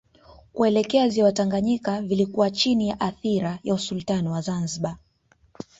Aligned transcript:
Kuelekea 0.53 1.09
Ziwa 1.09 1.31
Tanganyika 1.31 2.01
vilikuwa 2.01 2.49
chini 2.51 2.89
ya 2.89 2.99
athira 2.99 3.59
ya 3.63 3.73
Usultani 3.73 4.27
wa 4.27 4.41
Zanzibar 4.41 4.97